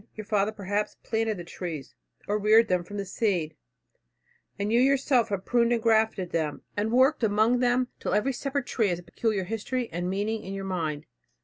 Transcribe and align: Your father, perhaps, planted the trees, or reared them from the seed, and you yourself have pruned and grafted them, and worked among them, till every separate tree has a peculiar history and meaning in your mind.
Your 0.15 0.25
father, 0.25 0.51
perhaps, 0.51 0.97
planted 1.03 1.37
the 1.37 1.43
trees, 1.43 1.93
or 2.27 2.39
reared 2.39 2.69
them 2.69 2.83
from 2.83 2.97
the 2.97 3.05
seed, 3.05 3.55
and 4.57 4.73
you 4.73 4.79
yourself 4.79 5.29
have 5.29 5.45
pruned 5.45 5.71
and 5.71 5.79
grafted 5.79 6.31
them, 6.31 6.63
and 6.75 6.91
worked 6.91 7.23
among 7.23 7.59
them, 7.59 7.87
till 7.99 8.15
every 8.15 8.33
separate 8.33 8.65
tree 8.65 8.87
has 8.87 8.97
a 8.97 9.03
peculiar 9.03 9.43
history 9.43 9.89
and 9.91 10.09
meaning 10.09 10.41
in 10.43 10.55
your 10.55 10.65
mind. 10.65 11.05